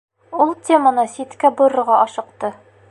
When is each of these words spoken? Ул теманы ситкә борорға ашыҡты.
Ул 0.45 0.53
теманы 0.69 1.05
ситкә 1.17 1.55
борорға 1.61 2.03
ашыҡты. 2.09 2.55